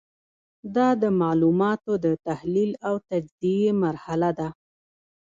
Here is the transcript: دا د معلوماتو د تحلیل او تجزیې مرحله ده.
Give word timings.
دا 0.75 0.87
د 1.01 1.03
معلوماتو 1.21 1.93
د 2.05 2.07
تحلیل 2.25 2.71
او 2.87 2.95
تجزیې 3.09 3.69
مرحله 3.83 4.29
ده. 4.39 4.47